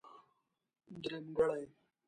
[1.03, 1.63] درېمګړی.